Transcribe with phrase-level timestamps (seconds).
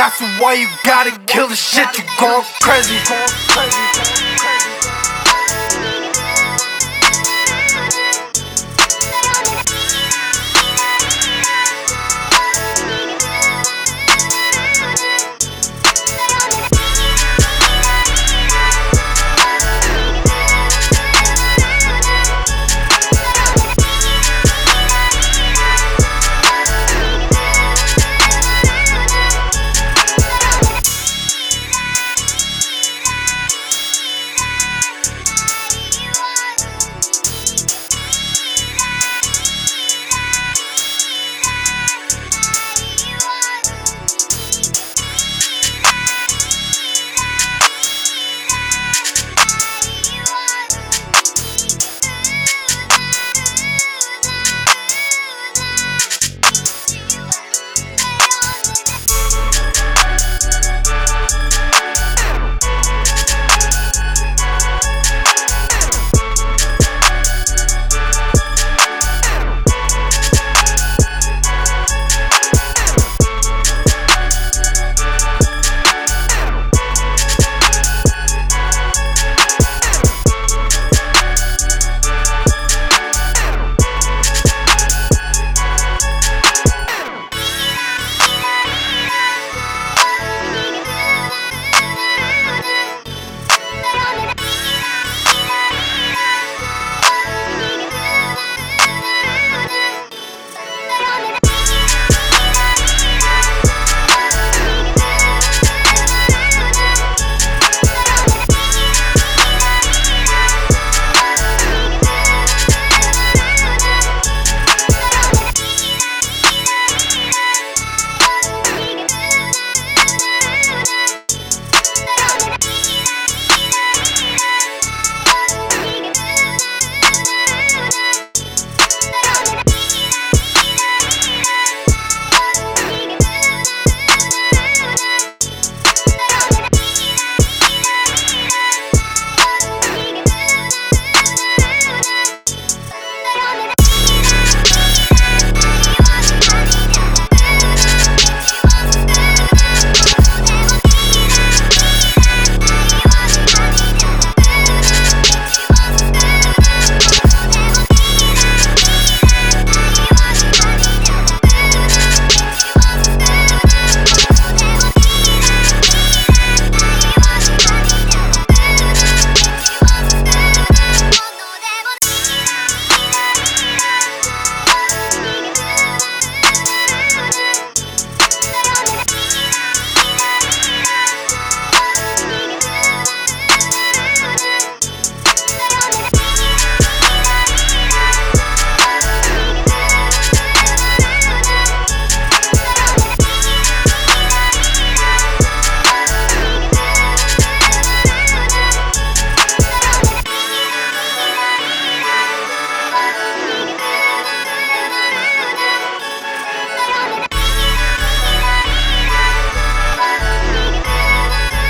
[0.00, 4.29] That's why you gotta kill the shit, you going crazy.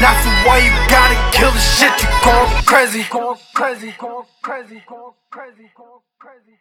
[0.00, 3.02] That's why you gotta kill the shit, you going crazy.
[3.10, 6.54] Going crazy, going crazy, going crazy, going crazy.